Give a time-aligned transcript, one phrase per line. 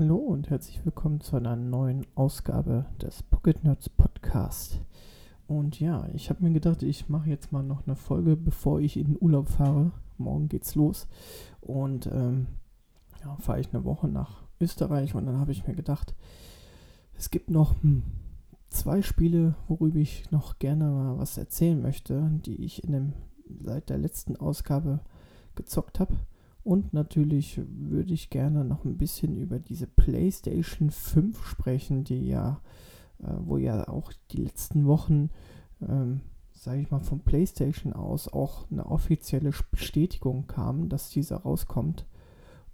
[0.00, 4.80] Hallo und herzlich willkommen zu einer neuen Ausgabe des Pocket Nerds Podcast.
[5.46, 8.96] Und ja, ich habe mir gedacht, ich mache jetzt mal noch eine Folge, bevor ich
[8.96, 9.90] in den Urlaub fahre.
[10.16, 11.06] Morgen geht's los.
[11.60, 12.46] Und ähm,
[13.22, 16.14] ja, fahre ich eine Woche nach Österreich und dann habe ich mir gedacht,
[17.12, 18.02] es gibt noch hm,
[18.70, 23.12] zwei Spiele, worüber ich noch gerne mal was erzählen möchte, die ich in dem,
[23.60, 25.00] seit der letzten Ausgabe
[25.56, 26.16] gezockt habe.
[26.62, 32.60] Und natürlich würde ich gerne noch ein bisschen über diese PlayStation 5 sprechen, die ja
[33.22, 35.30] äh, wo ja auch die letzten Wochen,
[35.86, 36.20] ähm,
[36.52, 42.06] sage ich mal, von PlayStation aus auch eine offizielle Bestätigung kam, dass dieser rauskommt.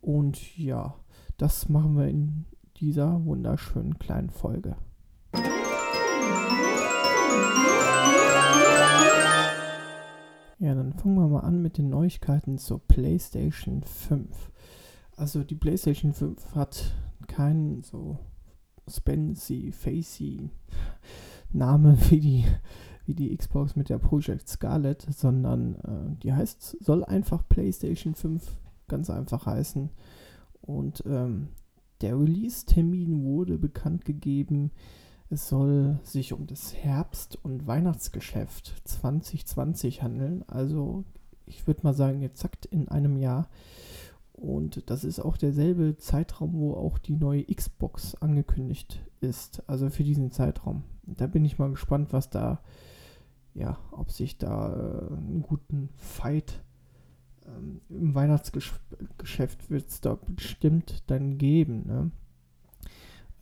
[0.01, 0.95] Und ja,
[1.37, 2.45] das machen wir in
[2.77, 4.77] dieser wunderschönen kleinen Folge.
[10.59, 14.51] Ja, dann fangen wir mal an mit den Neuigkeiten zur PlayStation 5.
[15.15, 16.95] Also die PlayStation 5 hat
[17.27, 18.19] keinen so
[18.89, 20.49] Spency, Facey
[21.53, 22.45] Name wie die,
[23.05, 28.59] wie die Xbox mit der Project Scarlet, sondern äh, die heißt, soll einfach PlayStation 5
[28.89, 29.91] ganz einfach heißen.
[30.63, 31.49] Und ähm,
[32.01, 34.71] der Release-Termin wurde bekannt gegeben.
[35.29, 40.45] Es soll sich um das Herbst- und Weihnachtsgeschäft 2020 handeln.
[40.47, 41.05] Also
[41.47, 43.49] ich würde mal sagen, exakt in einem Jahr.
[44.33, 49.63] Und das ist auch derselbe Zeitraum, wo auch die neue Xbox angekündigt ist.
[49.67, 50.85] Also für diesen Zeitraum.
[51.05, 52.61] Da bin ich mal gespannt, was da,
[53.55, 56.63] ja, ob sich da äh, einen guten Fight
[57.47, 61.87] ähm, im Weihnachtsgeschäft wird es da bestimmt dann geben.
[61.87, 62.11] Ne?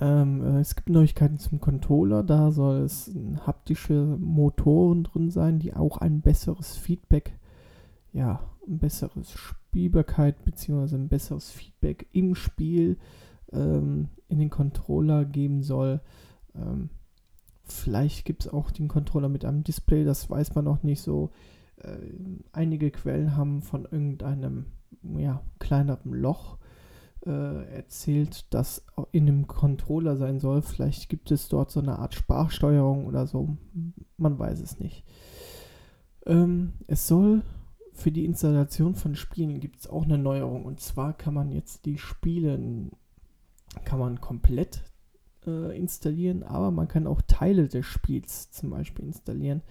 [0.00, 2.22] Ähm, äh, es gibt Neuigkeiten zum Controller.
[2.22, 3.10] Da soll es
[3.46, 7.38] haptische Motoren drin sein, die auch ein besseres Feedback,
[8.12, 10.94] ja, ein besseres Spiel Spielbarkeit bzw.
[10.94, 12.96] ein besseres Feedback im Spiel
[13.52, 16.00] ähm, in den Controller geben soll.
[16.54, 16.90] Ähm,
[17.64, 21.32] vielleicht gibt es auch den Controller mit einem Display, das weiß man noch nicht so.
[21.78, 21.96] Äh,
[22.52, 24.66] einige Quellen haben von irgendeinem
[25.18, 26.58] ja, kleineren Loch
[27.30, 30.62] erzählt, das in dem Controller sein soll.
[30.62, 33.56] Vielleicht gibt es dort so eine Art Sprachsteuerung oder so.
[34.16, 35.04] Man weiß es nicht.
[36.26, 37.42] Ähm, es soll
[37.92, 40.64] für die Installation von Spielen gibt es auch eine Neuerung.
[40.64, 42.58] Und zwar kann man jetzt die Spiele
[43.84, 44.84] kann man komplett
[45.46, 49.62] äh, installieren, aber man kann auch Teile des Spiels zum Beispiel installieren.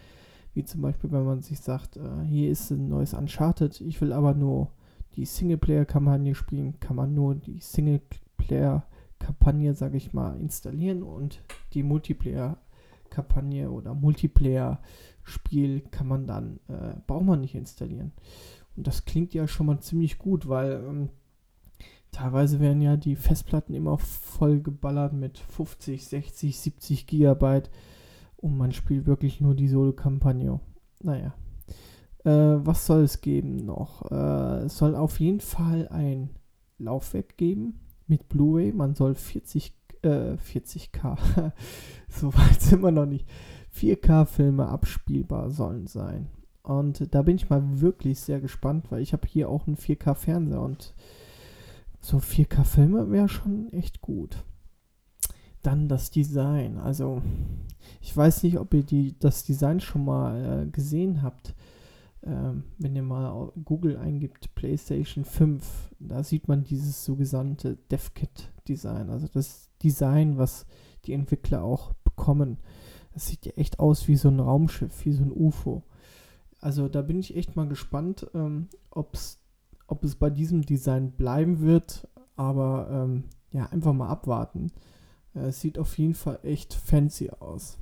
[0.54, 4.14] Wie zum Beispiel, wenn man sich sagt, äh, hier ist ein neues Uncharted, ich will
[4.14, 4.72] aber nur
[5.16, 11.44] die Singleplayer-Kampagne spielen, kann man nur die Singleplayer-Kampagne, sage ich mal, installieren und
[11.74, 14.80] die Multiplayer-Kampagne oder Multiplayer
[15.24, 18.12] Spiel kann man dann, äh, braucht man nicht installieren.
[18.76, 21.10] Und das klingt ja schon mal ziemlich gut, weil ähm,
[22.12, 27.70] teilweise werden ja die Festplatten immer voll geballert mit 50, 60, 70 Gigabyte
[28.38, 30.60] und man spielt wirklich nur die Solo-Kampagne.
[31.02, 31.34] Naja.
[32.24, 32.30] Äh,
[32.66, 34.10] was soll es geben noch?
[34.12, 36.30] Äh, es soll auf jeden Fall ein
[36.78, 38.72] Laufwerk geben mit Blu-ray.
[38.72, 39.74] Man soll 40,
[40.04, 41.52] äh, 40k.
[42.10, 43.28] so weit sind wir noch nicht.
[43.76, 46.28] 4K-Filme abspielbar sollen sein.
[46.62, 50.62] Und da bin ich mal wirklich sehr gespannt, weil ich habe hier auch einen 4K-Fernseher
[50.62, 50.94] und
[52.00, 54.44] so 4K-Filme wäre schon echt gut.
[55.62, 56.78] Dann das Design.
[56.78, 57.22] Also,
[58.02, 61.54] ich weiß nicht, ob ihr die, das Design schon mal äh, gesehen habt.
[62.26, 69.10] Ähm, wenn ihr mal Google eingibt, PlayStation 5, da sieht man dieses sogenannte DevKit-Design.
[69.10, 70.66] Also das Design, was
[71.06, 72.58] die Entwickler auch bekommen.
[73.14, 75.84] Das sieht ja echt aus wie so ein Raumschiff, wie so ein UFO.
[76.60, 79.40] Also da bin ich echt mal gespannt, ähm, ob's,
[79.88, 82.08] ob es bei diesem Design bleiben wird.
[82.38, 84.72] Aber ähm, ja, einfach mal abwarten.
[85.36, 87.78] Äh, es sieht auf jeden Fall echt fancy aus.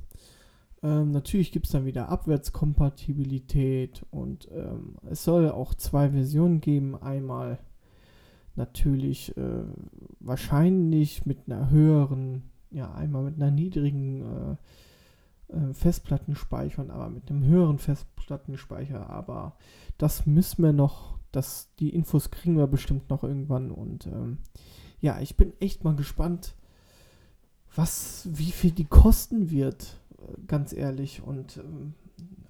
[0.82, 7.00] Ähm, natürlich gibt es dann wieder Abwärtskompatibilität und ähm, es soll auch zwei Versionen geben.
[7.00, 7.58] Einmal
[8.56, 9.64] natürlich äh,
[10.20, 14.56] wahrscheinlich mit einer höheren, ja, einmal mit einer niedrigen äh,
[15.52, 19.08] äh, Festplattenspeichern, aber mit einem höheren Festplattenspeicher.
[19.08, 19.56] Aber
[19.98, 23.70] das müssen wir noch, das, die Infos kriegen wir bestimmt noch irgendwann.
[23.70, 24.38] Und ähm,
[25.00, 26.54] ja, ich bin echt mal gespannt,
[27.74, 30.01] was, wie viel die kosten wird,
[30.46, 31.22] ganz ehrlich.
[31.22, 31.94] Und ähm,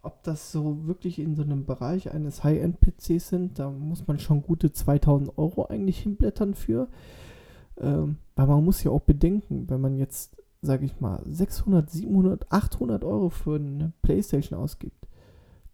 [0.02, 4.42] ob das so wirklich in so einem Bereich eines High-End-PCs sind, da muss man schon
[4.42, 6.88] gute 2000 Euro eigentlich hinblättern für.
[7.78, 12.50] Ähm, weil man muss ja auch bedenken, wenn man jetzt sage ich mal, 600, 700,
[12.50, 15.08] 800 Euro für eine Playstation ausgibt,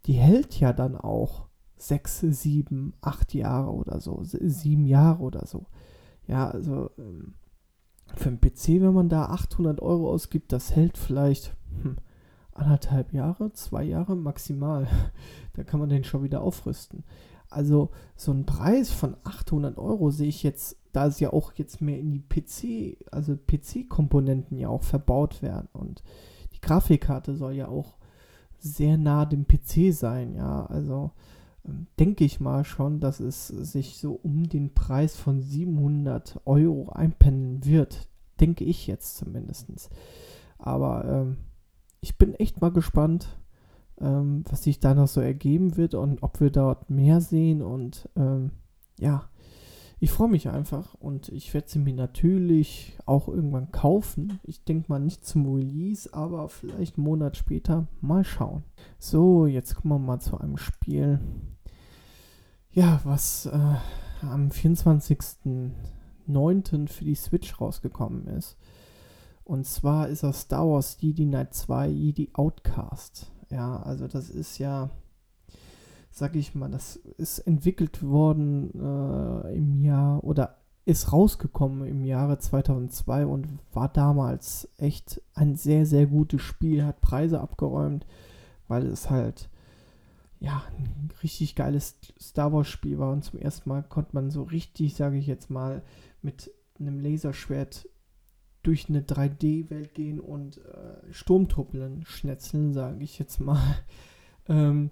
[0.05, 1.45] die hält ja dann auch
[1.77, 5.67] 6, 7, 8 Jahre oder so, 7 Jahre oder so.
[6.27, 7.35] Ja, also ähm,
[8.15, 11.97] für einen PC, wenn man da 800 Euro ausgibt, das hält vielleicht hm,
[12.53, 14.87] anderthalb Jahre, zwei Jahre maximal.
[15.55, 17.03] Da kann man den schon wieder aufrüsten.
[17.49, 21.81] Also so ein Preis von 800 Euro sehe ich jetzt, da es ja auch jetzt
[21.81, 26.01] mehr in die PC, also PC-Komponenten ja auch verbaut werden und
[26.53, 27.97] die Grafikkarte soll ja auch
[28.59, 31.11] sehr nah dem PC sein, ja, also
[31.65, 36.89] ähm, denke ich mal schon, dass es sich so um den Preis von 700 Euro
[36.89, 38.07] einpendeln wird,
[38.39, 39.89] denke ich jetzt zumindest.
[40.57, 41.37] Aber ähm,
[42.01, 43.37] ich bin echt mal gespannt,
[43.99, 47.61] ähm, was sich da noch so ergeben wird und ob wir dort mehr sehen.
[47.61, 48.51] Und ähm,
[48.99, 49.29] ja,
[49.99, 54.39] ich freue mich einfach und ich werde sie mir natürlich auch irgendwann kaufen.
[54.43, 58.63] Ich denke mal nicht zum Release, aber vielleicht einen Monat später mal schauen.
[58.97, 61.19] So, jetzt kommen wir mal zu einem Spiel.
[62.71, 63.75] Ja, was äh,
[64.21, 66.87] am 24.09.
[66.87, 68.57] für die Switch rausgekommen ist.
[69.49, 73.31] Und zwar ist das Star Wars Jedi Knight 2 Jedi Outcast.
[73.49, 74.91] Ja, also das ist ja,
[76.11, 82.37] sag ich mal, das ist entwickelt worden äh, im Jahr oder ist rausgekommen im Jahre
[82.37, 88.05] 2002 und war damals echt ein sehr, sehr gutes Spiel, hat Preise abgeräumt,
[88.67, 89.49] weil es halt
[90.39, 94.43] ja, ein richtig geiles Star Wars Spiel war und zum ersten Mal konnte man so
[94.43, 95.81] richtig, sage ich jetzt mal,
[96.21, 97.89] mit einem Laserschwert
[98.69, 103.59] durch eine 3D-Welt gehen und äh, Sturmtruppeln schnetzeln, sage ich jetzt mal.
[104.47, 104.89] Ähm,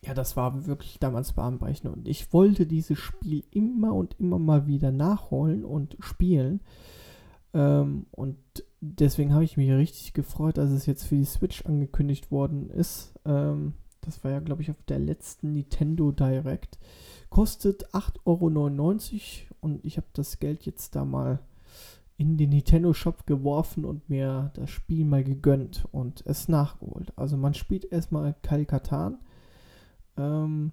[0.00, 4.68] ja, das war wirklich damals bahnbrechend und ich wollte dieses Spiel immer und immer mal
[4.68, 6.60] wieder nachholen und spielen.
[7.52, 8.36] Ähm, und
[8.80, 13.12] deswegen habe ich mich richtig gefreut, als es jetzt für die Switch angekündigt worden ist.
[13.24, 16.78] Ähm, das war ja, glaube ich, auf der letzten Nintendo Direct.
[17.28, 18.46] Kostet 8,99 Euro
[19.62, 21.40] und ich habe das Geld jetzt da mal
[22.20, 27.14] in den Nintendo Shop geworfen und mir das Spiel mal gegönnt und es nachgeholt.
[27.16, 29.16] Also man spielt erstmal Kyle Katan,
[30.18, 30.72] ähm,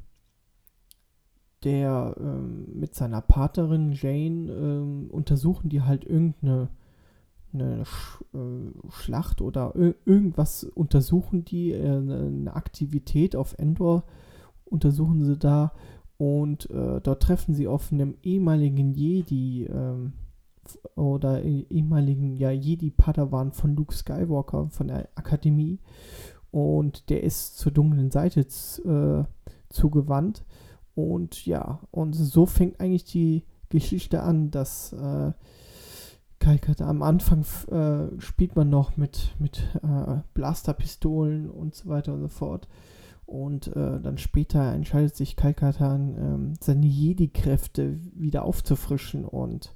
[1.63, 6.67] der ähm, mit seiner Paterin Jane ähm, untersuchen die halt irgendeine
[7.53, 14.03] eine Sch äh, Schlacht oder irgendwas untersuchen die, äh, eine Aktivität auf Endor
[14.65, 15.71] untersuchen sie da
[16.17, 20.11] und äh, dort treffen sie auf einem ehemaligen Jedi, ähm,
[20.95, 25.79] oder ehemaligen ja, Jedi-Padawan von Luke Skywalker von der Akademie.
[26.51, 29.23] Und der ist zur dunklen Seite äh,
[29.69, 30.45] zugewandt.
[30.95, 35.31] Und ja, und so fängt eigentlich die Geschichte an, dass äh,
[36.39, 42.21] Kalkata am Anfang äh, spielt man noch mit, mit äh, Blasterpistolen und so weiter und
[42.21, 42.67] so fort.
[43.25, 49.75] Und äh, dann später entscheidet sich Kalkatan, ähm, seine Jedi-Kräfte wieder aufzufrischen und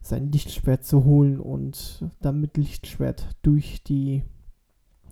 [0.00, 4.22] sein Lichtschwert zu holen und dann mit Lichtschwert durch die,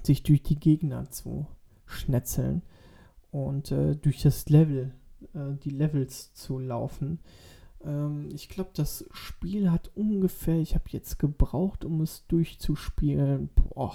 [0.02, 1.46] sich durch die Gegner zu
[1.86, 2.62] schnetzeln
[3.30, 4.92] und äh, durch das Level,
[5.34, 7.18] äh, die Levels zu laufen.
[7.84, 13.94] Ähm, ich glaube, das Spiel hat ungefähr, ich habe jetzt gebraucht, um es durchzuspielen, boah,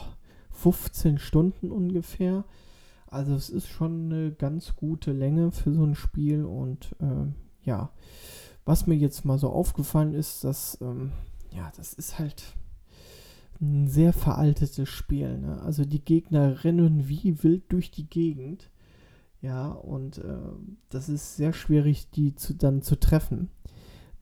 [0.51, 2.45] 15 Stunden ungefähr.
[3.07, 7.31] Also es ist schon eine ganz gute Länge für so ein Spiel und äh,
[7.63, 7.91] ja,
[8.65, 11.11] was mir jetzt mal so aufgefallen ist, dass, ähm,
[11.51, 12.43] ja, das ist halt
[13.61, 15.37] ein sehr veraltetes Spiel.
[15.37, 15.61] Ne?
[15.61, 18.69] Also die Gegner rennen wie wild durch die Gegend.
[19.41, 20.37] Ja, und äh,
[20.89, 23.49] das ist sehr schwierig, die zu, dann zu treffen.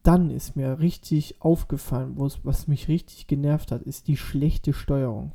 [0.03, 5.33] Dann ist mir richtig aufgefallen, was mich richtig genervt hat, ist die schlechte Steuerung.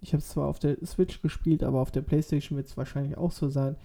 [0.00, 3.16] Ich habe es zwar auf der Switch gespielt, aber auf der PlayStation wird es wahrscheinlich
[3.16, 3.76] auch so sein.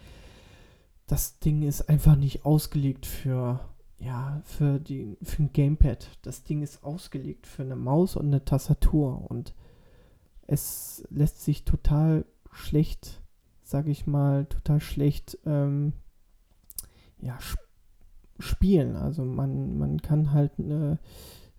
[1.05, 3.59] Das Ding ist einfach nicht ausgelegt für
[3.99, 6.07] ja, für, die, für ein Gamepad.
[6.21, 9.53] Das Ding ist ausgelegt für eine Maus und eine Tastatur und
[10.47, 13.21] es lässt sich total schlecht,
[13.63, 15.93] sag ich mal, total schlecht ähm,
[17.19, 17.61] ja, sp
[18.39, 18.95] spielen.
[18.95, 20.99] Also man, man kann halt, eine,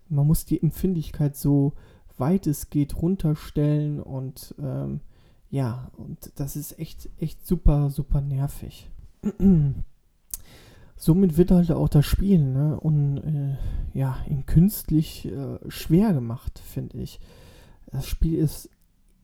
[0.09, 1.73] man muss die Empfindlichkeit so
[2.17, 5.01] weit es geht runterstellen und ähm,
[5.49, 8.89] ja, und das ist echt, echt super, super nervig.
[10.95, 13.57] somit wird halt auch das Spiel ne, und äh,
[13.97, 17.19] ja, ihn künstlich äh, schwer gemacht, finde ich.
[17.91, 18.69] Das Spiel ist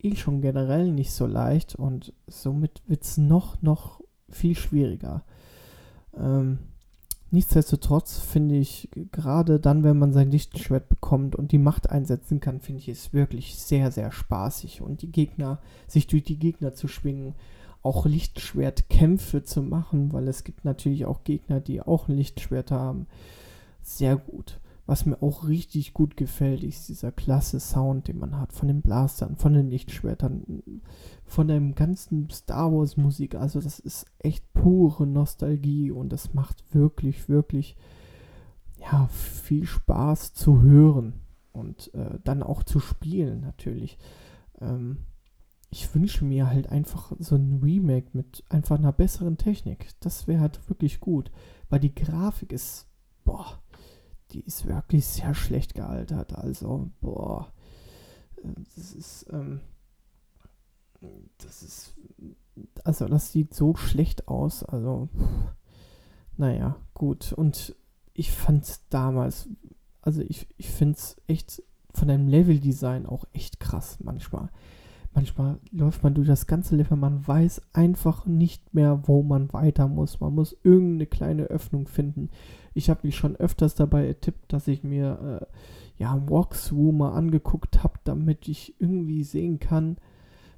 [0.01, 5.23] eh schon generell nicht so leicht und somit wird es noch, noch viel schwieriger.
[6.17, 6.59] Ähm,
[7.31, 12.59] nichtsdestotrotz finde ich, gerade dann, wenn man sein Lichtschwert bekommt und die Macht einsetzen kann,
[12.59, 16.87] finde ich es wirklich sehr, sehr spaßig und die Gegner, sich durch die Gegner zu
[16.87, 17.35] schwingen
[17.83, 23.07] auch Lichtschwertkämpfe zu machen, weil es gibt natürlich auch Gegner, die auch ein Lichtschwert haben.
[23.81, 24.59] Sehr gut.
[24.85, 28.81] Was mir auch richtig gut gefällt, ist dieser klasse Sound, den man hat von den
[28.81, 30.63] Blastern, von den Lichtschwertern,
[31.23, 33.35] von der ganzen Star Wars Musik.
[33.35, 37.77] Also das ist echt pure Nostalgie und das macht wirklich, wirklich
[38.79, 41.13] ja, viel Spaß zu hören
[41.53, 43.97] und äh, dann auch zu spielen natürlich.
[44.59, 44.97] Ähm,
[45.71, 49.87] ich wünsche mir halt einfach so ein Remake mit einfach einer besseren Technik.
[50.01, 51.31] Das wäre halt wirklich gut,
[51.69, 52.87] weil die Grafik ist,
[53.23, 53.61] boah,
[54.31, 56.33] die ist wirklich sehr schlecht gealtert.
[56.33, 57.53] Also, boah,
[58.43, 59.61] äh, das ist, ähm,
[61.37, 61.93] das ist,
[62.83, 64.63] also das sieht so schlecht aus.
[64.63, 65.07] Also,
[66.35, 67.31] naja, gut.
[67.31, 67.77] Und
[68.13, 69.47] ich fand damals,
[70.01, 71.63] also ich, ich finde es echt
[71.93, 74.49] von einem Leveldesign auch echt krass manchmal.
[75.13, 79.87] Manchmal läuft man durch das ganze Level, man weiß einfach nicht mehr, wo man weiter
[79.87, 80.21] muss.
[80.21, 82.29] Man muss irgendeine kleine Öffnung finden.
[82.73, 87.83] Ich habe mich schon öfters dabei ertippt, dass ich mir äh, ja Walkthrough mal angeguckt
[87.83, 89.97] habe, damit ich irgendwie sehen kann,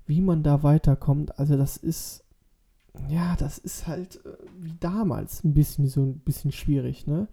[0.05, 1.39] wie man da weiterkommt.
[1.39, 2.23] Also das ist
[3.09, 7.27] ja, das ist halt äh, wie damals ein bisschen so ein bisschen schwierig, ne?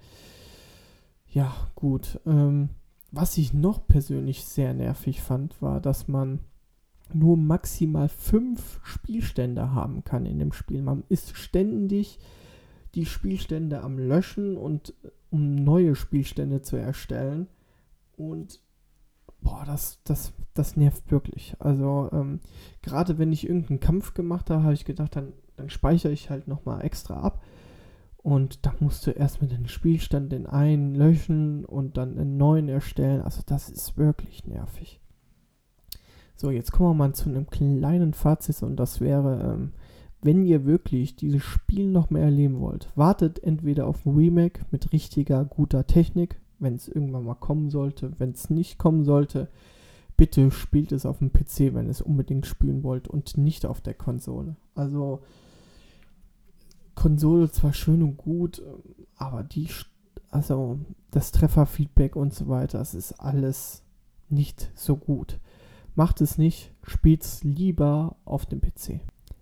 [1.26, 2.18] Ja, gut.
[2.26, 2.70] Ähm,
[3.12, 6.40] was ich noch persönlich sehr nervig fand, war, dass man
[7.14, 10.82] nur maximal fünf Spielstände haben kann in dem Spiel.
[10.82, 12.18] Man ist ständig
[12.94, 14.94] die Spielstände am Löschen und
[15.30, 17.46] um neue Spielstände zu erstellen.
[18.16, 18.60] Und
[19.40, 21.54] boah, das, das, das nervt wirklich.
[21.58, 22.40] Also ähm,
[22.82, 26.48] gerade wenn ich irgendeinen Kampf gemacht habe, habe ich gedacht, dann, dann speichere ich halt
[26.48, 27.42] nochmal extra ab.
[28.22, 33.22] Und da musst du erstmal den Spielstand den einen löschen und dann einen neuen erstellen.
[33.22, 34.99] Also das ist wirklich nervig.
[36.40, 39.72] So, jetzt kommen wir mal zu einem kleinen Fazit und das wäre, ähm,
[40.22, 44.90] wenn ihr wirklich dieses Spiel noch mehr erleben wollt, wartet entweder auf ein Remake mit
[44.94, 48.12] richtiger, guter Technik, wenn es irgendwann mal kommen sollte.
[48.16, 49.48] Wenn es nicht kommen sollte,
[50.16, 53.82] bitte spielt es auf dem PC, wenn ihr es unbedingt spielen wollt und nicht auf
[53.82, 54.56] der Konsole.
[54.74, 55.20] Also,
[56.94, 58.62] Konsole zwar schön und gut,
[59.14, 59.68] aber die,
[60.30, 60.78] also
[61.10, 63.82] das Trefferfeedback und so weiter, das ist alles
[64.30, 65.38] nicht so gut.
[65.94, 69.00] Macht es nicht, spielt es lieber auf dem PC.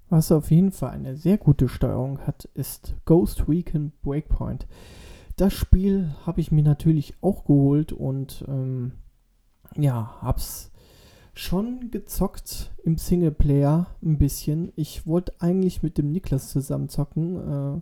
[0.08, 4.66] Was auf jeden Fall eine sehr gute Steuerung hat, ist Ghost Recon Breakpoint.
[5.36, 8.92] Das Spiel habe ich mir natürlich auch geholt und ähm,
[9.76, 10.70] ja, hab's
[11.34, 14.72] schon gezockt im Singleplayer ein bisschen.
[14.74, 17.36] Ich wollte eigentlich mit dem Niklas zusammen zocken.
[17.36, 17.80] Äh,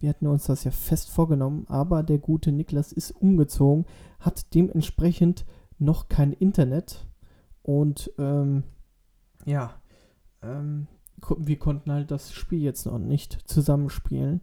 [0.00, 3.84] wir hatten uns das ja fest vorgenommen, aber der gute Niklas ist umgezogen,
[4.18, 5.44] hat dementsprechend
[5.78, 7.06] noch kein Internet
[7.68, 8.62] und ähm,
[9.44, 9.74] ja,
[10.40, 10.86] ähm,
[11.36, 14.40] wir konnten halt das Spiel jetzt noch nicht zusammenspielen.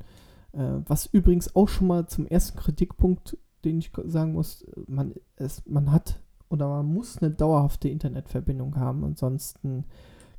[0.52, 5.64] Äh, was übrigens auch schon mal zum ersten Kritikpunkt, den ich sagen muss, man, es,
[5.66, 9.86] man hat oder man muss eine dauerhafte Internetverbindung haben, ansonsten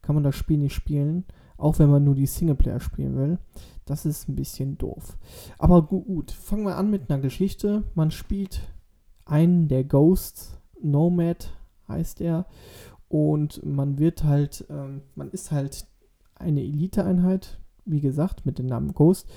[0.01, 1.25] kann man das Spiel nicht spielen,
[1.57, 3.41] auch wenn man nur die Singleplayer spielen will.
[3.85, 5.19] Das ist ein bisschen doof.
[5.59, 7.83] Aber gut, gut, fangen wir an mit einer Geschichte.
[7.97, 8.61] Man spielt
[9.25, 11.51] einen der Ghosts, Nomad
[11.89, 12.47] heißt er.
[13.09, 15.87] Und man wird halt, ähm, man ist halt
[16.35, 19.29] eine Eliteeinheit, wie gesagt, mit dem Namen Ghost,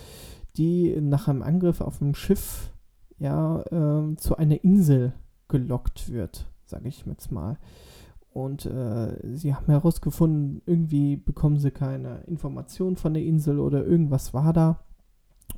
[0.58, 2.72] die nach einem Angriff auf ein Schiff
[3.20, 5.14] ja äh, zu einer Insel
[5.48, 7.58] gelockt wird, sage ich jetzt mal.
[8.32, 14.34] Und äh, sie haben herausgefunden, irgendwie bekommen sie keine Informationen von der Insel oder irgendwas
[14.34, 14.80] war da.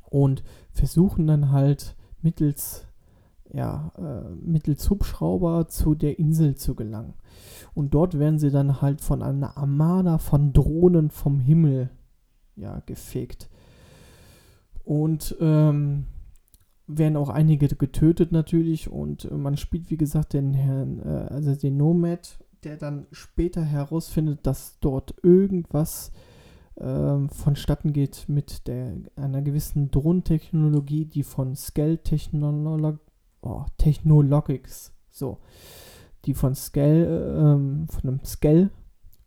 [0.08, 2.86] Und versuchen dann halt mittels
[3.52, 7.14] ja, äh, mittels Hubschrauber zu der Insel zu gelangen.
[7.74, 11.90] Und dort werden sie dann halt von einer Armada von Drohnen vom Himmel
[12.56, 13.50] ja, gefegt.
[14.84, 16.06] Und ähm,
[16.86, 18.90] werden auch einige getötet natürlich.
[18.90, 23.62] Und äh, man spielt, wie gesagt, den Herrn, äh, also den Nomad, der dann später
[23.62, 26.10] herausfindet, dass dort irgendwas
[26.76, 33.11] äh, vonstatten geht mit der, einer gewissen Drohnentechnologie, die von Scale-Technologie
[33.42, 35.38] oh, Technologics, so,
[36.24, 38.70] die von Scale, ähm, von einem Scale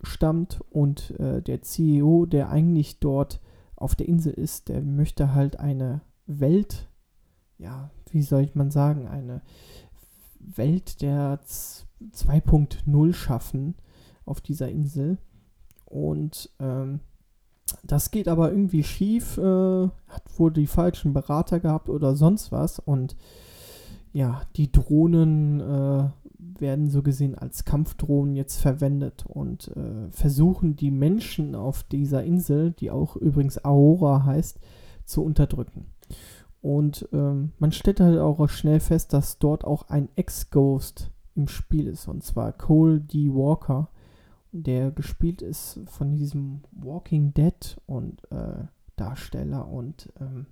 [0.01, 3.39] stammt und äh, der CEO, der eigentlich dort
[3.75, 6.89] auf der Insel ist, der möchte halt eine Welt,
[7.57, 9.41] ja, wie soll ich man sagen, eine
[10.39, 13.75] Welt der 2.0 schaffen
[14.25, 15.17] auf dieser Insel.
[15.85, 16.99] Und ähm,
[17.83, 22.79] das geht aber irgendwie schief, äh, hat wohl die falschen Berater gehabt oder sonst was.
[22.79, 23.15] Und
[24.15, 26.09] ja, die Drohnen äh,
[26.61, 32.71] werden so gesehen als Kampfdrohnen jetzt verwendet und äh, versuchen die Menschen auf dieser Insel,
[32.71, 34.61] die auch übrigens Aora heißt,
[35.03, 35.87] zu unterdrücken.
[36.61, 41.87] Und ähm, man stellt halt auch schnell fest, dass dort auch ein Ex-Ghost im Spiel
[41.87, 42.07] ist.
[42.07, 43.33] Und zwar Cole D.
[43.33, 43.89] Walker,
[44.53, 48.63] der gespielt ist von diesem Walking Dead und äh,
[48.95, 49.67] Darsteller.
[49.67, 50.45] Und ähm,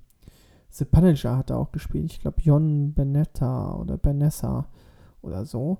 [0.74, 2.12] The Punisher hat er auch gespielt.
[2.12, 4.68] Ich glaube, Jon Benetta oder Benessa
[5.22, 5.78] oder so.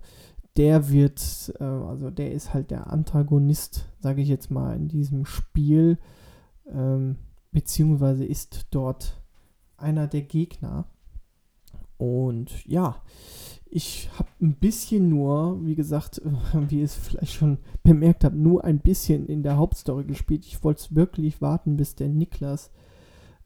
[0.56, 5.26] Der wird, äh, also der ist halt der Antagonist, sage ich jetzt mal, in diesem
[5.26, 5.98] Spiel.
[6.72, 7.18] Ähm,
[7.52, 9.20] beziehungsweise ist dort
[9.78, 10.86] einer der Gegner.
[11.98, 13.02] Und ja,
[13.66, 16.22] ich habe ein bisschen nur, wie gesagt,
[16.70, 20.46] wie ihr es vielleicht schon bemerkt habt, nur ein bisschen in der Hauptstory gespielt.
[20.46, 22.70] Ich wollte wirklich warten, bis der Niklas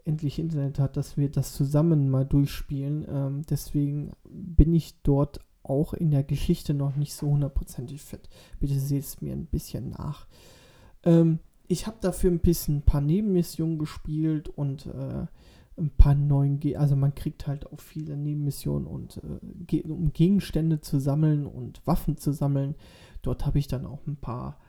[0.07, 3.05] endlich Internet hat, dass wir das zusammen mal durchspielen.
[3.09, 8.29] Ähm, deswegen bin ich dort auch in der Geschichte noch nicht so hundertprozentig fit.
[8.59, 10.27] Bitte seht es mir ein bisschen nach.
[11.03, 15.25] Ähm, ich habe dafür ein bisschen ein paar Nebenmissionen gespielt und äh,
[15.77, 19.21] ein paar neuen, Ge also man kriegt halt auch viele Nebenmissionen und
[19.71, 22.75] äh, um Gegenstände zu sammeln und Waffen zu sammeln.
[23.21, 24.59] Dort habe ich dann auch ein paar,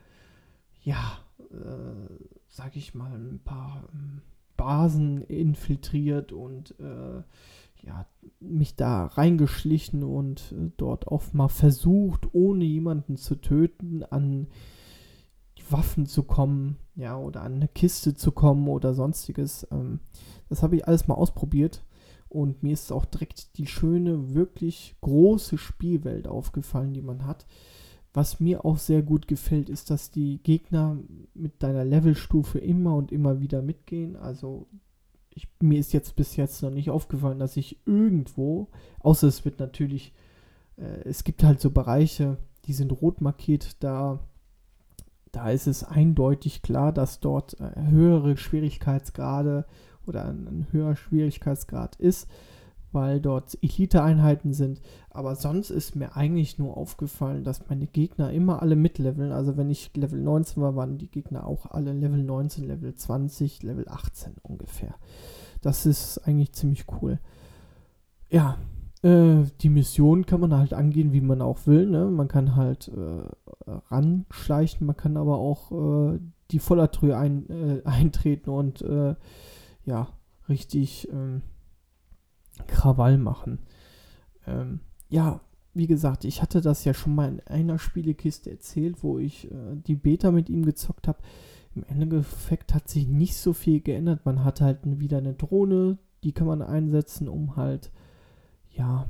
[0.81, 1.19] ja,
[1.51, 4.21] äh, sag ich mal, ein paar ähm,
[4.59, 7.23] Basen infiltriert und äh,
[7.87, 8.05] ja,
[8.41, 14.47] mich da reingeschlichen und äh, dort auch mal versucht, ohne jemanden zu töten, an
[15.69, 19.65] Waffen zu kommen, ja, oder an eine Kiste zu kommen oder sonstiges.
[19.71, 20.01] Ähm,
[20.49, 21.85] das habe ich alles mal ausprobiert
[22.27, 27.45] und mir ist auch direkt die schöne, wirklich große Spielwelt aufgefallen, die man hat.
[28.19, 30.97] Was mir auch sehr gut gefällt, ist, dass die Gegner
[31.33, 34.17] mit deiner Levelstufe immer und immer wieder mitgehen.
[34.17, 34.67] Also
[35.29, 38.67] ich, mir ist jetzt bis jetzt noch nicht aufgefallen, dass ich irgendwo,
[38.99, 40.11] außer es wird natürlich,
[40.75, 42.35] äh, es gibt halt so Bereiche,
[42.65, 44.19] die sind rot markiert, da,
[45.31, 49.65] da ist es eindeutig klar, dass dort äh, höhere Schwierigkeitsgrade
[50.05, 52.27] oder ein, ein höherer Schwierigkeitsgrad ist
[52.91, 54.81] weil dort Elite-Einheiten sind.
[55.09, 59.31] Aber sonst ist mir eigentlich nur aufgefallen, dass meine Gegner immer alle mitleveln.
[59.31, 63.63] Also wenn ich Level 19 war, waren die Gegner auch alle Level 19, Level 20,
[63.63, 64.95] Level 18 ungefähr.
[65.61, 67.19] Das ist eigentlich ziemlich cool.
[68.29, 68.57] Ja,
[69.01, 71.85] äh, die Mission kann man halt angehen, wie man auch will.
[71.87, 72.05] Ne?
[72.05, 76.19] Man kann halt äh, ranschleichen, man kann aber auch äh,
[76.51, 79.15] die Vollertrühe ein, äh, eintreten und äh,
[79.85, 80.09] ja,
[80.47, 81.41] richtig ähm,
[82.67, 83.59] Krawall machen.
[84.47, 85.41] Ähm, ja,
[85.73, 89.75] wie gesagt, ich hatte das ja schon mal in einer Spielekiste erzählt, wo ich äh,
[89.75, 91.19] die Beta mit ihm gezockt habe.
[91.75, 94.25] Im Endeffekt hat sich nicht so viel geändert.
[94.25, 97.91] Man hat halt wieder eine Drohne, die kann man einsetzen, um halt,
[98.71, 99.07] ja,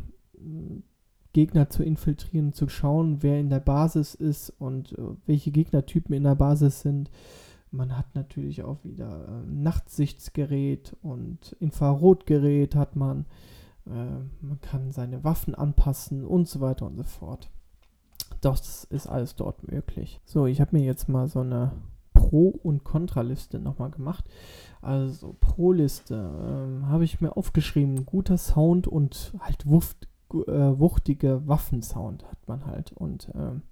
[1.34, 6.24] Gegner zu infiltrieren, zu schauen, wer in der Basis ist und äh, welche Gegnertypen in
[6.24, 7.10] der Basis sind.
[7.72, 13.26] Man hat natürlich auch wieder äh, Nachtsichtsgerät und Infrarotgerät hat man.
[13.86, 13.92] Äh,
[14.42, 17.50] man kann seine Waffen anpassen und so weiter und so fort.
[18.42, 20.22] Das ist alles dort möglich.
[20.26, 21.74] So, ich habe mir jetzt mal so eine
[22.14, 24.26] Pro- und Kontraliste nochmal gemacht.
[24.82, 28.06] Also Pro-Liste äh, habe ich mir aufgeschrieben.
[28.06, 32.92] Guter Sound und halt wuft, äh, wuchtige Waffensound hat man halt.
[32.94, 33.64] Und ähm,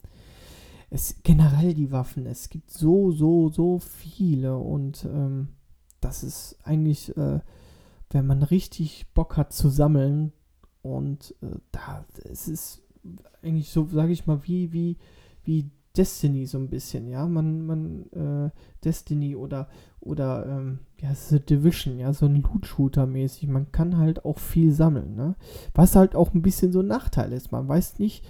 [0.90, 5.50] es generell die Waffen, es gibt so, so, so viele und ähm,
[6.00, 7.40] das ist eigentlich, äh,
[8.12, 10.32] wenn man richtig Bock hat zu sammeln
[10.82, 12.82] und äh, da, es ist
[13.42, 14.98] eigentlich so, sage ich mal, wie, wie,
[15.44, 18.52] wie Destiny so ein bisschen, ja, man, man, äh,
[18.84, 19.68] Destiny oder,
[20.00, 24.72] oder, ähm, ja, The Division, ja, so ein Loot-Shooter mäßig, man kann halt auch viel
[24.72, 25.36] sammeln, ne,
[25.74, 28.24] was halt auch ein bisschen so ein Nachteil ist, man weiß nicht,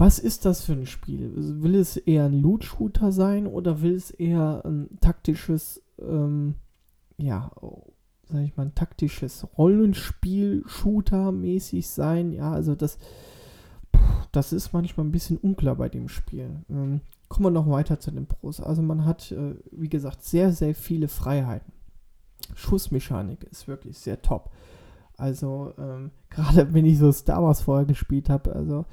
[0.00, 1.30] was ist das für ein Spiel?
[1.36, 6.54] Will es eher ein Loot-Shooter sein oder will es eher ein taktisches, ähm,
[7.18, 7.50] ja,
[8.26, 12.32] sag ich mal, ein taktisches Rollenspiel-Shooter-mäßig sein?
[12.32, 12.96] Ja, also das,
[14.32, 16.64] das ist manchmal ein bisschen unklar bei dem Spiel.
[16.70, 18.62] Ähm, kommen wir noch weiter zu den Pros.
[18.62, 21.74] Also man hat, äh, wie gesagt, sehr, sehr viele Freiheiten.
[22.54, 24.48] Schussmechanik ist wirklich sehr top.
[25.18, 28.86] Also ähm, gerade wenn ich so Star Wars vorher gespielt habe, also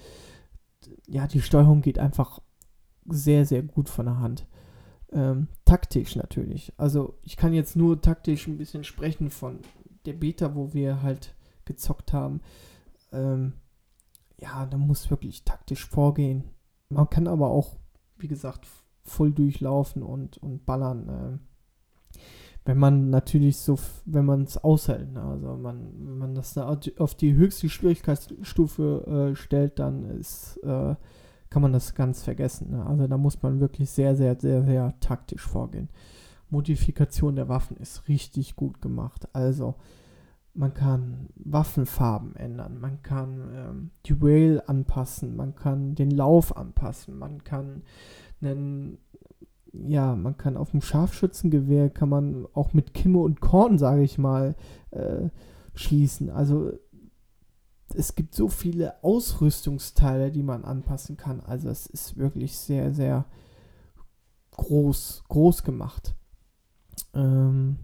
[1.07, 2.39] ja, die Steuerung geht einfach
[3.05, 4.47] sehr, sehr gut von der Hand.
[5.11, 6.73] Ähm, taktisch natürlich.
[6.77, 9.59] Also ich kann jetzt nur taktisch ein bisschen sprechen von
[10.05, 12.41] der Beta, wo wir halt gezockt haben.
[13.11, 13.53] Ähm,
[14.37, 16.43] ja, da muss wirklich taktisch vorgehen.
[16.89, 17.77] Man kann aber auch,
[18.17, 18.67] wie gesagt,
[19.03, 21.09] voll durchlaufen und, und ballern.
[21.09, 21.56] Äh,
[22.67, 25.23] wenn man natürlich so, wenn man es aushält, ne?
[25.23, 30.95] also man, wenn man das auf die höchste Schwierigkeitsstufe äh, stellt, dann ist, äh,
[31.49, 32.71] kann man das ganz vergessen.
[32.71, 32.85] Ne?
[32.85, 35.87] Also da muss man wirklich sehr, sehr, sehr, sehr taktisch vorgehen.
[36.49, 39.29] Modifikation der Waffen ist richtig gut gemacht.
[39.31, 39.75] Also
[40.53, 47.17] man kann Waffenfarben ändern, man kann ähm, die Rail anpassen, man kann den Lauf anpassen,
[47.17, 47.83] man kann
[48.41, 48.97] einen,
[49.85, 54.17] ja, man kann auf dem Scharfschützengewehr kann man auch mit Kimme und Korn, sage ich
[54.17, 54.55] mal,
[54.91, 55.29] äh,
[55.75, 56.29] schießen.
[56.29, 56.71] Also
[57.93, 61.41] es gibt so viele Ausrüstungsteile, die man anpassen kann.
[61.41, 63.25] Also es ist wirklich sehr, sehr
[64.51, 66.15] groß, groß gemacht.
[67.13, 67.77] Ähm,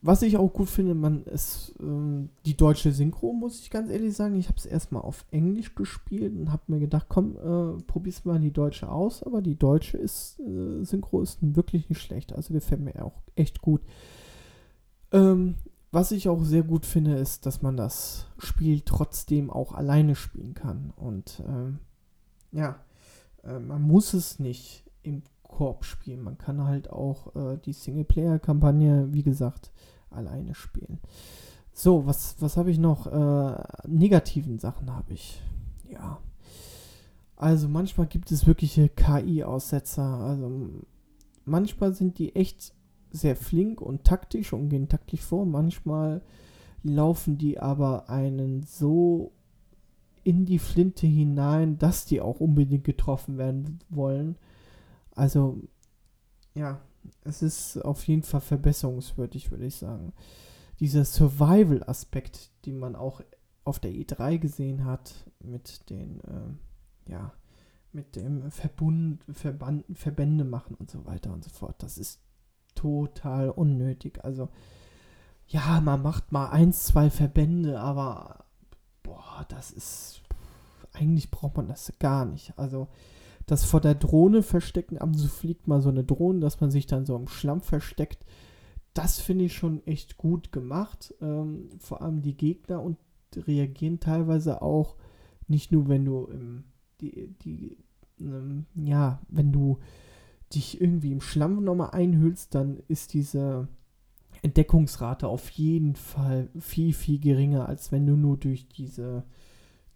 [0.00, 4.14] was ich auch gut finde, man ist ähm, die deutsche Synchro, muss ich ganz ehrlich
[4.14, 4.38] sagen.
[4.38, 8.38] Ich habe es erstmal auf Englisch gespielt und habe mir gedacht, komm, äh, probier's mal
[8.38, 9.24] die deutsche aus.
[9.24, 12.32] Aber die deutsche ist, äh, Synchro ist wirklich nicht schlecht.
[12.32, 13.80] Also gefällt mir auch echt gut.
[15.10, 15.56] Ähm,
[15.90, 20.54] was ich auch sehr gut finde, ist, dass man das Spiel trotzdem auch alleine spielen
[20.54, 20.92] kann.
[20.94, 21.78] Und ähm,
[22.52, 22.76] ja,
[23.42, 26.22] äh, man muss es nicht im Koop spielen.
[26.22, 29.72] Man kann halt auch äh, die Singleplayer-Kampagne, wie gesagt,
[30.10, 31.00] alleine spielen.
[31.72, 33.06] So, was, was habe ich noch?
[33.06, 35.42] Äh, negativen Sachen habe ich.
[35.90, 36.18] Ja.
[37.36, 40.02] Also manchmal gibt es wirkliche KI-Aussetzer.
[40.02, 40.70] Also
[41.44, 42.72] manchmal sind die echt
[43.10, 45.46] sehr flink und taktisch und gehen taktisch vor.
[45.46, 46.20] Manchmal
[46.82, 49.32] laufen die aber einen so
[50.24, 54.36] in die Flinte hinein, dass die auch unbedingt getroffen werden wollen.
[55.18, 55.60] Also,
[56.54, 56.80] ja,
[57.24, 60.12] es ist auf jeden Fall verbesserungswürdig, würde ich sagen.
[60.80, 63.20] Dieser Survival-Aspekt, den man auch
[63.64, 67.32] auf der E3 gesehen hat, mit den, äh, ja,
[67.92, 71.82] mit dem Verbund, Verband, Verbände machen und so weiter und so fort.
[71.82, 72.20] Das ist
[72.76, 74.24] total unnötig.
[74.24, 74.48] Also,
[75.48, 78.44] ja, man macht mal eins, zwei Verbände, aber
[79.02, 80.22] boah, das ist.
[80.92, 82.56] Eigentlich braucht man das gar nicht.
[82.56, 82.88] Also,
[83.48, 86.70] das vor der Drohne verstecken, ab und zu fliegt mal so eine Drohne, dass man
[86.70, 88.24] sich dann so im Schlamm versteckt.
[88.94, 91.14] Das finde ich schon echt gut gemacht.
[91.20, 92.98] Ähm, vor allem die Gegner und
[93.34, 94.96] reagieren teilweise auch
[95.46, 96.64] nicht nur, wenn du im,
[97.00, 97.78] die, die,
[98.20, 99.78] ähm, ja, wenn du
[100.54, 103.68] dich irgendwie im Schlamm nochmal einhüllst, dann ist diese
[104.42, 109.24] Entdeckungsrate auf jeden Fall viel, viel geringer, als wenn du nur durch diese,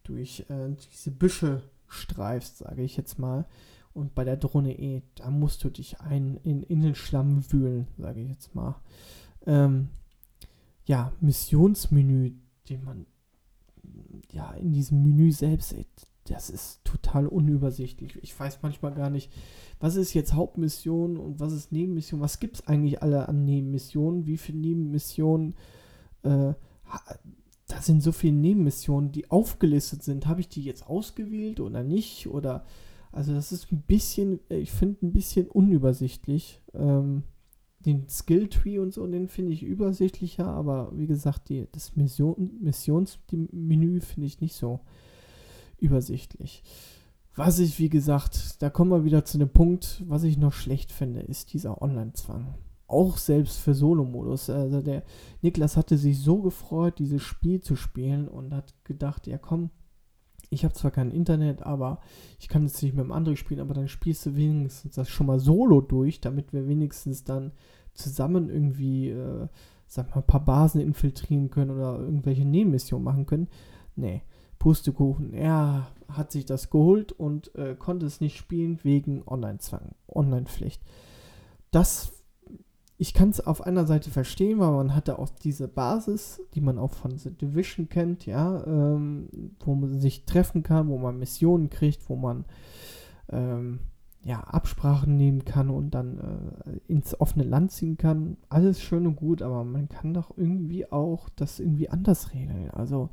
[0.05, 1.63] durch äh, diese Büsche
[1.93, 3.47] streifst, sage ich jetzt mal.
[3.95, 7.89] Und bei der Drohne E, da musst du dich ein, in, in den Schlamm wühlen,
[7.99, 8.77] sage ich jetzt mal.
[9.47, 9.91] Ähm,
[10.85, 12.33] ja, Missionsmenü,
[12.69, 13.07] den man
[14.31, 15.75] ja in diesem Menü selbst,
[16.25, 18.19] das ist total unübersichtlich.
[18.23, 19.31] Ich weiß manchmal gar nicht,
[19.81, 22.21] was ist jetzt Hauptmission und was ist Nebenmission?
[22.21, 24.27] Was gibt es eigentlich alle an Nebenmissionen?
[24.27, 25.55] Wie viele Nebenmissionen?
[26.23, 26.55] Äh,
[27.73, 30.27] da sind so viele Nebenmissionen, die aufgelistet sind.
[30.27, 32.27] Habe ich die jetzt ausgewählt oder nicht?
[32.27, 32.67] Oder
[33.13, 36.61] also das ist ein bisschen, äh, ich finde ein bisschen unübersichtlich.
[36.75, 37.23] Ähm,
[37.81, 44.01] den Skill-Tree und so, den finde ich übersichtlicher, aber wie gesagt, die, das Mission, Missionsmenü
[44.01, 44.81] finde ich nicht so
[45.79, 46.63] übersichtlich.
[47.35, 50.93] Was ich, wie gesagt, da kommen wir wieder zu dem Punkt, was ich noch schlecht
[50.93, 52.55] finde, ist dieser Online-Zwang.
[52.93, 54.51] Auch selbst für Solo-Modus.
[54.51, 55.03] Also der
[55.41, 59.71] Niklas hatte sich so gefreut, dieses Spiel zu spielen und hat gedacht, ja komm,
[60.51, 62.01] ich habe zwar kein Internet, aber
[62.39, 65.27] ich kann es nicht mit einem anderen spielen, aber dann spielst du wenigstens das schon
[65.27, 67.53] mal solo durch, damit wir wenigstens dann
[67.95, 69.49] zusammen irgendwie, äh,
[69.87, 73.49] sag mal, ein paar Basen infiltrieren können oder irgendwelche Nebenmissionen machen können.
[73.97, 74.23] Nee,
[74.59, 75.33] Pustekuchen.
[75.33, 80.83] Er hat sich das geholt und äh, konnte es nicht spielen wegen Online-Zwang, Online-Pflicht.
[81.71, 82.13] Das,
[83.03, 86.79] ich kann es auf einer Seite verstehen, weil man hatte auch diese Basis, die man
[86.79, 91.69] auch von The Division kennt, ja, ähm, wo man sich treffen kann, wo man Missionen
[91.69, 92.45] kriegt, wo man
[93.29, 93.81] ähm,
[94.23, 98.37] ja, Absprachen nehmen kann und dann äh, ins offene Land ziehen kann.
[98.49, 102.71] Alles schön und gut, aber man kann doch irgendwie auch das irgendwie anders regeln.
[102.71, 103.11] Also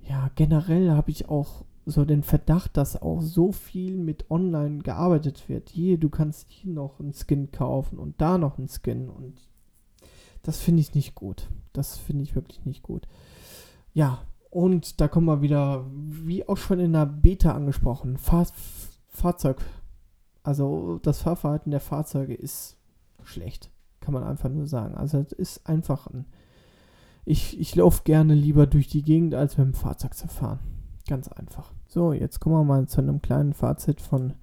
[0.00, 5.48] ja, generell habe ich auch so den Verdacht, dass auch so viel mit online gearbeitet
[5.48, 5.70] wird.
[5.70, 9.40] Hier, du kannst hier noch einen Skin kaufen und da noch einen Skin und
[10.42, 11.48] das finde ich nicht gut.
[11.72, 13.06] Das finde ich wirklich nicht gut.
[13.92, 18.46] Ja, und da kommen wir wieder, wie auch schon in der Beta angesprochen, Fahr
[19.08, 19.58] Fahrzeug.
[20.42, 22.76] Also das Fahrverhalten der Fahrzeuge ist
[23.24, 23.70] schlecht.
[24.00, 24.94] Kann man einfach nur sagen.
[24.94, 26.24] Also es ist einfach ein
[27.28, 30.60] ich, ich laufe gerne lieber durch die Gegend, als mit dem Fahrzeug zu fahren.
[31.06, 31.74] Ganz einfach.
[31.90, 34.34] So, jetzt kommen wir mal zu einem kleinen Fazit von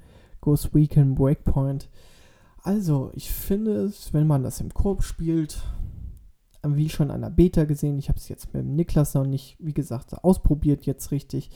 [0.42, 1.92] Ghost Weekend Breakpoint.
[2.64, 5.62] Also, ich finde es, wenn man das im Koop spielt,
[6.66, 9.58] wie schon an der Beta gesehen, ich habe es jetzt mit dem Niklas noch nicht,
[9.60, 11.52] wie gesagt, ausprobiert jetzt richtig,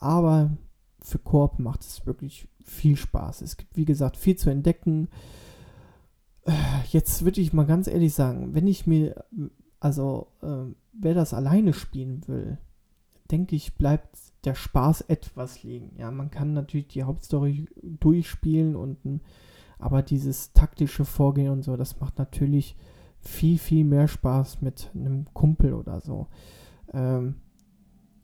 [0.00, 0.50] aber
[1.00, 3.42] für Koop macht es wirklich viel Spaß.
[3.42, 5.08] Es gibt, wie gesagt, viel zu entdecken.
[6.90, 9.24] Jetzt würde ich mal ganz ehrlich sagen, wenn ich mir
[9.80, 12.58] Also, äh, wer das alleine spielen will,
[13.30, 15.92] denke ich, bleibt der Spaß etwas liegen.
[15.98, 18.98] Ja, man kann natürlich die Hauptstory durchspielen und
[19.78, 22.76] aber dieses taktische Vorgehen und so, das macht natürlich
[23.20, 26.26] viel, viel mehr Spaß mit einem Kumpel oder so.
[26.92, 27.36] Ähm,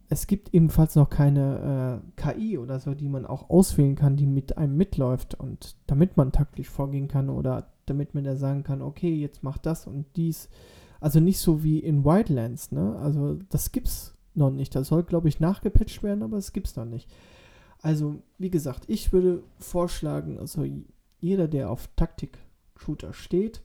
[0.09, 4.27] es gibt ebenfalls noch keine äh, KI oder so, die man auch auswählen kann, die
[4.27, 8.83] mit einem mitläuft und damit man taktisch vorgehen kann oder damit man da sagen kann,
[8.83, 10.49] okay, jetzt mach das und dies.
[11.01, 12.97] Also nicht so wie in Wildlands, ne?
[12.97, 14.75] Also das gibt's noch nicht.
[14.75, 17.11] Das soll, glaube ich, nachgepatcht werden, aber es gibt's noch nicht.
[17.81, 20.67] Also, wie gesagt, ich würde vorschlagen, also
[21.21, 23.63] jeder, der auf Taktik-Shooter steht,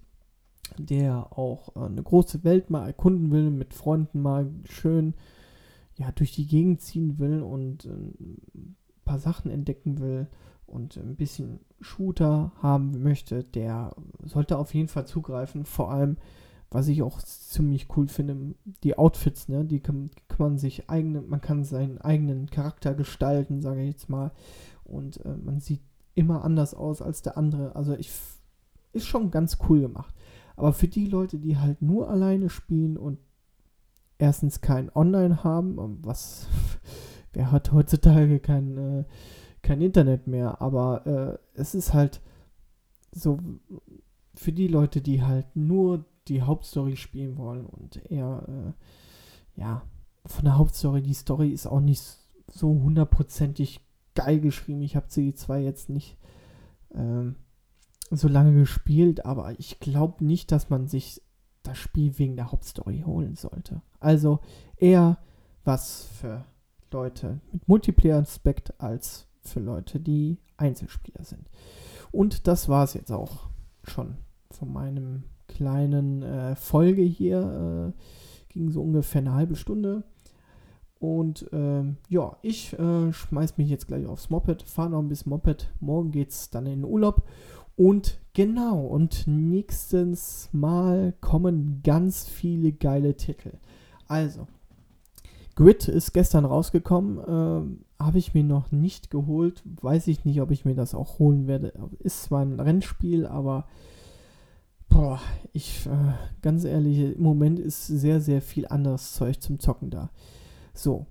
[0.77, 5.13] der auch äh, eine große Welt mal erkunden will, mit Freunden mal schön
[5.95, 10.27] ja, durch die Gegend ziehen will und äh, ein paar Sachen entdecken will
[10.65, 15.65] und ein bisschen Shooter haben möchte, der sollte auf jeden Fall zugreifen.
[15.65, 16.17] Vor allem,
[16.71, 19.65] was ich auch ziemlich cool finde, die Outfits, ne?
[19.65, 24.09] Die kann, kann man sich eigene, man kann seinen eigenen Charakter gestalten, sage ich jetzt
[24.09, 24.31] mal.
[24.83, 25.81] Und äh, man sieht
[26.13, 27.75] immer anders aus als der andere.
[27.75, 28.11] Also ich
[28.91, 30.13] ist schon ganz cool gemacht.
[30.55, 33.17] Aber für die Leute, die halt nur alleine spielen und
[34.17, 36.47] erstens kein Online haben, was
[37.33, 39.05] wer hat heutzutage kein, äh,
[39.61, 42.21] kein Internet mehr, aber äh, es ist halt
[43.11, 43.39] so
[44.35, 49.81] für die Leute, die halt nur die Hauptstory spielen wollen und eher, äh, ja,
[50.25, 52.03] von der Hauptstory, die Story ist auch nicht
[52.47, 53.81] so hundertprozentig
[54.15, 54.81] geil geschrieben.
[54.81, 56.17] Ich habe sie zwar jetzt nicht
[56.93, 57.35] ähm,
[58.11, 61.21] so lange gespielt, aber ich glaube nicht, dass man sich
[61.63, 63.81] das Spiel wegen der Hauptstory holen sollte.
[63.99, 64.39] Also
[64.77, 65.17] eher
[65.63, 66.45] was für
[66.91, 71.49] Leute mit Multiplayer-Aspekt als für Leute, die Einzelspieler sind.
[72.11, 73.49] Und das war es jetzt auch
[73.83, 74.17] schon
[74.51, 75.23] von meinem
[75.59, 77.93] kleinen äh, Folge hier.
[77.93, 80.03] Äh, ging so ungefähr eine halbe Stunde.
[80.99, 85.31] Und ähm, ja, ich äh, schmeiß mich jetzt gleich aufs Moped, fahre noch ein bisschen
[85.31, 85.69] Moped.
[85.81, 87.23] Morgen geht es dann in den Urlaub.
[87.75, 93.51] Und genau, und nächstes Mal kommen ganz viele geile Titel.
[94.07, 94.47] Also,
[95.55, 99.61] Grid ist gestern rausgekommen, ähm, habe ich mir noch nicht geholt.
[99.81, 101.73] Weiß ich nicht, ob ich mir das auch holen werde.
[101.99, 103.67] Ist zwar ein Rennspiel, aber
[104.89, 105.19] boah,
[105.53, 110.11] ich, äh, ganz ehrlich, im Moment ist sehr, sehr viel anderes Zeug zum Zocken da.
[110.73, 111.07] So,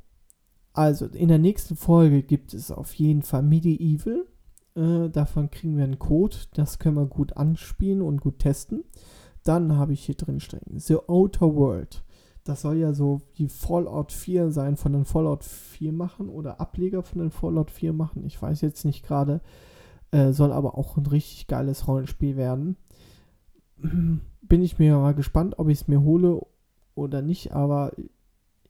[0.73, 4.27] also in der nächsten Folge gibt es auf jeden Fall Medieval.
[4.77, 6.37] Äh, davon kriegen wir einen Code.
[6.55, 8.85] Das können wir gut anspielen und gut testen.
[9.45, 12.05] Dann habe ich hier drin stehen The Outer World.
[12.45, 17.03] Das soll ja so wie Fallout 4 sein, von den Fallout 4 machen oder Ableger
[17.03, 18.25] von den Fallout 4 machen.
[18.25, 19.41] Ich weiß jetzt nicht gerade.
[20.11, 22.77] Äh, soll aber auch ein richtig geiles Rollenspiel werden.
[23.81, 26.41] Bin ich mir mal gespannt, ob ich es mir hole
[26.95, 27.93] oder nicht, aber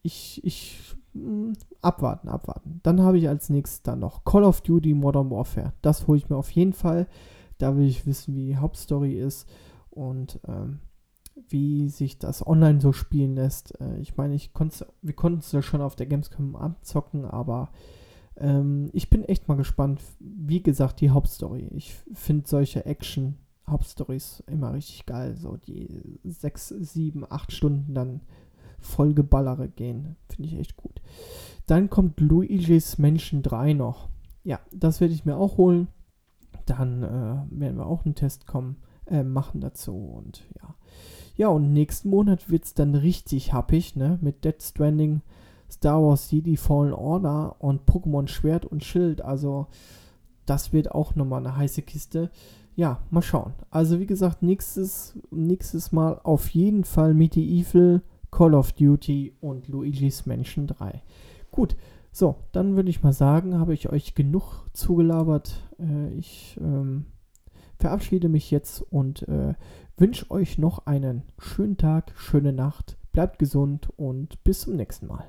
[0.02, 2.80] ich, ich mh, hm, abwarten, abwarten.
[2.82, 5.72] Dann habe ich als nächstes dann noch Call of Duty Modern Warfare.
[5.82, 7.06] Das hole ich mir auf jeden Fall.
[7.58, 9.48] Da will ich wissen, wie die Hauptstory ist
[9.90, 10.80] und ähm,
[11.48, 13.80] wie sich das online so spielen lässt.
[13.80, 14.50] Äh, ich meine, ich
[15.02, 17.70] wir konnten es ja schon auf der Gamescom abzocken, aber
[18.36, 20.00] ähm, ich bin echt mal gespannt.
[20.20, 21.68] Wie gesagt, die Hauptstory.
[21.74, 23.36] Ich finde solche Action
[23.70, 25.36] Hauptstories immer richtig geil.
[25.36, 28.20] So die sechs, sieben, acht Stunden dann
[28.80, 30.16] vollgeballere gehen.
[30.28, 31.00] Finde ich echt gut.
[31.66, 34.08] Dann kommt Luigi's Mansion 3 noch.
[34.44, 35.88] Ja, das werde ich mir auch holen.
[36.66, 38.76] Dann äh, werden wir auch einen Test kommen,
[39.06, 39.94] äh, machen dazu.
[39.94, 40.74] Und ja.
[41.36, 44.18] Ja, und nächsten Monat wird es dann richtig happig, ne?
[44.20, 45.22] Mit Dead Stranding,
[45.70, 49.22] Star Wars CD Fallen Order und Pokémon Schwert und Schild.
[49.22, 49.68] Also,
[50.46, 52.30] das wird auch nochmal eine heiße Kiste.
[52.78, 53.54] Ja, mal schauen.
[53.70, 60.26] Also, wie gesagt, nächstes, nächstes Mal auf jeden Fall Medieval Call of Duty und Luigi's
[60.26, 61.02] Mansion 3.
[61.50, 61.74] Gut,
[62.12, 65.68] so, dann würde ich mal sagen, habe ich euch genug zugelabert.
[65.80, 67.06] Äh, ich ähm,
[67.80, 69.54] verabschiede mich jetzt und äh,
[69.96, 72.96] wünsche euch noch einen schönen Tag, schöne Nacht.
[73.10, 75.24] Bleibt gesund und bis zum nächsten Mal.